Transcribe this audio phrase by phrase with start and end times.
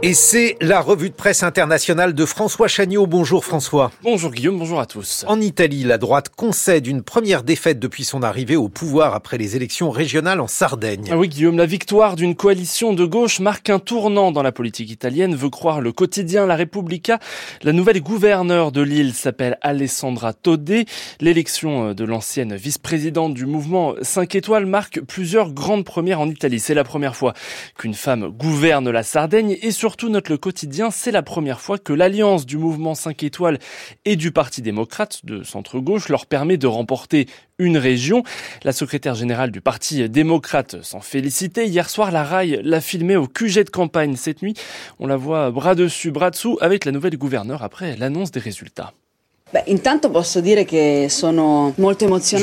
[0.00, 3.08] Et c'est la revue de presse internationale de François Chagnot.
[3.08, 3.90] Bonjour François.
[4.04, 5.24] Bonjour Guillaume, bonjour à tous.
[5.26, 9.56] En Italie, la droite concède une première défaite depuis son arrivée au pouvoir après les
[9.56, 11.08] élections régionales en Sardaigne.
[11.10, 14.88] Ah oui Guillaume, la victoire d'une coalition de gauche marque un tournant dans la politique
[14.88, 17.18] italienne, veut croire le quotidien La Repubblica.
[17.64, 20.84] La nouvelle gouverneure de l'île s'appelle Alessandra Todé.
[21.20, 26.60] L'élection de l'ancienne vice-présidente du mouvement 5 étoiles marque plusieurs grandes premières en Italie.
[26.60, 27.34] C'est la première fois
[27.76, 31.78] qu'une femme gouverne la Sardaigne et sur surtout note le quotidien, c'est la première fois
[31.78, 33.58] que l'alliance du mouvement 5 étoiles
[34.04, 37.26] et du Parti démocrate de centre-gauche leur permet de remporter
[37.58, 38.22] une région.
[38.64, 41.66] La secrétaire générale du Parti démocrate s'en félicitait.
[41.68, 44.52] Hier soir, la RAI l'a filmé au QG de campagne cette nuit.
[44.98, 48.92] On la voit bras dessus, bras dessous avec la nouvelle gouverneure après l'annonce des résultats.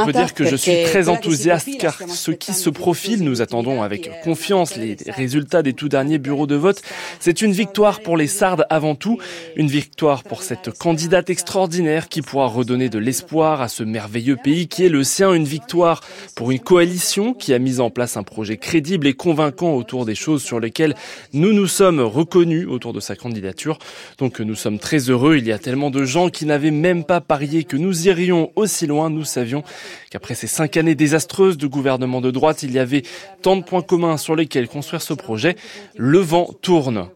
[0.00, 3.82] Je peux dire que je suis très enthousiaste car ce qui se profile, nous attendons
[3.82, 6.82] avec confiance les résultats des tout derniers bureaux de vote.
[7.20, 9.18] C'est une victoire pour les Sardes avant tout,
[9.54, 14.66] une victoire pour cette candidate extraordinaire qui pourra redonner de l'espoir à ce merveilleux pays
[14.66, 16.00] qui est le sien, une victoire
[16.34, 20.16] pour une coalition qui a mis en place un projet crédible et convaincant autour des
[20.16, 20.96] choses sur lesquelles
[21.32, 23.78] nous nous sommes reconnus autour de sa candidature.
[24.18, 27.04] Donc nous sommes très heureux, il y a tellement de gens qui n'avaient même même
[27.04, 29.10] pas parié que nous irions aussi loin.
[29.10, 29.62] Nous savions
[30.10, 33.02] qu'après ces cinq années désastreuses de gouvernement de droite, il y avait
[33.42, 35.54] tant de points communs sur lesquels construire ce projet.
[35.96, 37.08] Le vent tourne.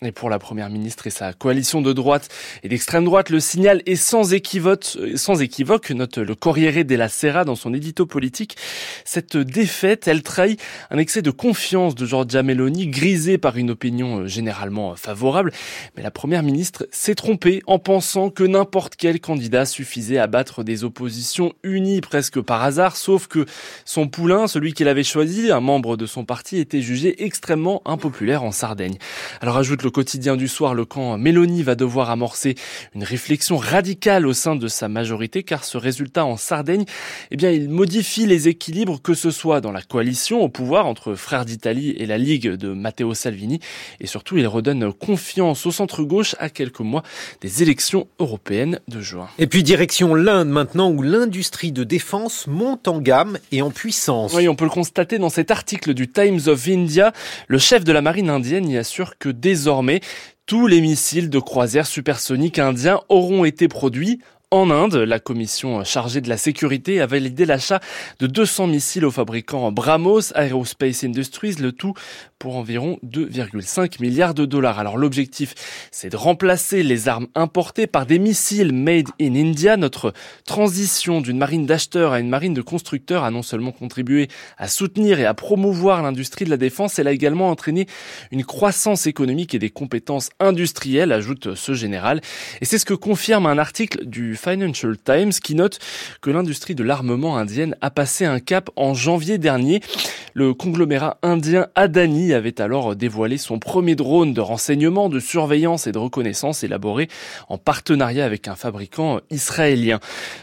[0.00, 2.28] Et pour la première ministre et sa coalition de droite
[2.62, 7.74] et d'extrême droite, le signal est sans équivoque, note le Corriere della Sera dans son
[7.74, 8.56] édito politique.
[9.04, 10.60] Cette défaite, elle trahit
[10.92, 15.52] un excès de confiance de Giorgia Meloni, grisé par une opinion euh, généralement favorable.
[15.96, 20.62] Mais la première ministre s'est trompée en pensant que n'importe quel candidat suffisait à battre
[20.62, 23.46] des oppositions unies presque par hasard, sauf que
[23.84, 28.44] son poulain, celui qu'il avait choisi, un membre de son parti, était jugé extrêmement impopulaire
[28.44, 28.98] en Sardaigne.
[29.40, 32.54] Alors ajoute le quotidien du soir, le camp Mélanie va devoir amorcer
[32.94, 36.84] une réflexion radicale au sein de sa majorité car ce résultat en Sardaigne,
[37.30, 41.14] eh bien, il modifie les équilibres que ce soit dans la coalition au pouvoir entre
[41.14, 43.60] Frères d'Italie et la Ligue de Matteo Salvini
[44.00, 47.02] et surtout il redonne confiance au centre-gauche à quelques mois
[47.40, 49.28] des élections européennes de juin.
[49.38, 54.34] Et puis direction l'Inde maintenant où l'industrie de défense monte en gamme et en puissance.
[54.34, 57.12] Oui, on peut le constater dans cet article du Times of India.
[57.46, 59.77] Le chef de la marine indienne y assure que désormais
[60.46, 66.22] tous les missiles de croisière supersoniques indiens auront été produits en Inde, la commission chargée
[66.22, 67.80] de la sécurité a validé l'achat
[68.18, 71.92] de 200 missiles au fabricant Brahmos Aerospace Industries, le tout
[72.38, 74.78] pour environ 2,5 milliards de dollars.
[74.78, 75.54] Alors l'objectif,
[75.90, 79.76] c'est de remplacer les armes importées par des missiles made in India.
[79.76, 80.12] Notre
[80.46, 85.18] transition d'une marine d'acheteurs à une marine de constructeurs a non seulement contribué à soutenir
[85.18, 87.86] et à promouvoir l'industrie de la défense, elle a également entraîné
[88.30, 92.20] une croissance économique et des compétences industrielles, ajoute ce général.
[92.60, 95.78] Et c'est ce que confirme un article du Financial Times qui note
[96.20, 99.80] que l'industrie de l'armement indienne a passé un cap en janvier dernier.
[100.34, 105.92] Le conglomérat indien Adani avait alors dévoilé son premier drone de renseignement, de surveillance et
[105.92, 107.08] de reconnaissance élaboré
[107.48, 110.00] en partenariat avec un fabricant israélien.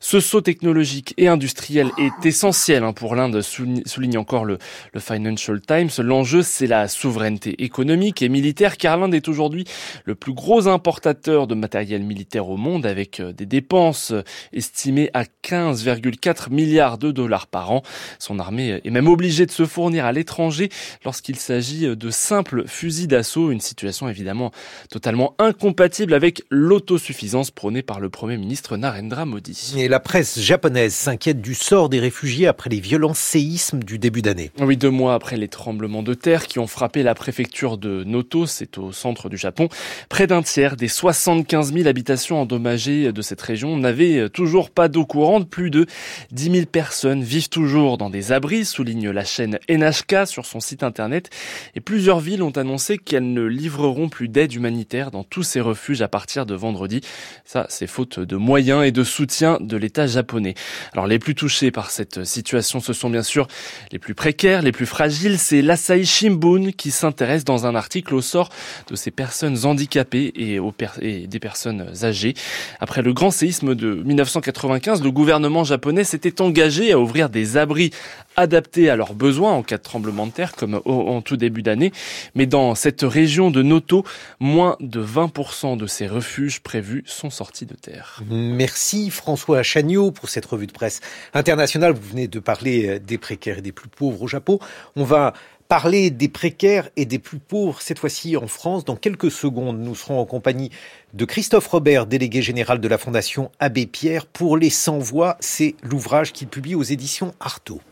[0.00, 4.58] Ce saut technologique et industriel est essentiel hein, pour l'Inde, souligne encore le,
[4.92, 5.90] le Financial Times.
[5.98, 9.64] L'enjeu, c'est la souveraineté économique et militaire, car l'Inde est aujourd'hui
[10.04, 14.12] le plus gros importateur de matériel militaire au monde, avec des dépenses
[14.52, 17.82] estimée à 15,4 milliards de dollars par an.
[18.18, 20.68] Son armée est même obligée de se fournir à l'étranger
[21.04, 24.50] lorsqu'il s'agit de simples fusils d'assaut, une situation évidemment
[24.90, 29.74] totalement incompatible avec l'autosuffisance prônée par le Premier ministre Narendra Modi.
[29.76, 34.22] Et la presse japonaise s'inquiète du sort des réfugiés après les violents séismes du début
[34.22, 34.50] d'année.
[34.60, 38.46] Oui, deux mois après les tremblements de terre qui ont frappé la préfecture de Noto,
[38.46, 39.68] c'est au centre du Japon,
[40.08, 44.70] près d'un tiers des 75 000 habitations endommagées de cette région on n'avait euh, toujours
[44.70, 45.48] pas d'eau courante.
[45.48, 45.86] Plus de
[46.32, 50.82] 10 000 personnes vivent toujours dans des abris, souligne la chaîne NHK sur son site
[50.82, 51.30] internet.
[51.74, 56.02] Et plusieurs villes ont annoncé qu'elles ne livreront plus d'aide humanitaire dans tous ces refuges
[56.02, 57.00] à partir de vendredi.
[57.44, 60.54] Ça, c'est faute de moyens et de soutien de l'État japonais.
[60.92, 63.46] Alors, les plus touchés par cette situation, ce sont bien sûr
[63.92, 65.38] les plus précaires, les plus fragiles.
[65.38, 68.50] C'est l'Asahi Shimbun qui s'intéresse dans un article au sort
[68.88, 72.34] de ces personnes handicapées et, aux et des personnes âgées.
[72.80, 77.90] Après le grand séisme de 1995, le gouvernement japonais s'était engagé à ouvrir des abris
[78.38, 81.92] adaptés à leurs besoins en cas de tremblement de terre, comme en tout début d'année.
[82.34, 84.04] Mais dans cette région de Noto,
[84.38, 88.22] moins de 20% de ces refuges prévus sont sortis de terre.
[88.30, 91.00] Merci François Chagnot pour cette revue de presse
[91.34, 91.92] internationale.
[91.92, 94.58] Vous venez de parler des précaires et des plus pauvres au Japon.
[94.94, 95.34] On va
[95.68, 98.86] Parler des précaires et des plus pauvres, cette fois-ci en France.
[98.86, 100.70] Dans quelques secondes, nous serons en compagnie
[101.12, 104.24] de Christophe Robert, délégué général de la Fondation Abbé Pierre.
[104.24, 107.82] Pour les 100 voix, c'est l'ouvrage qu'il publie aux éditions Artaud.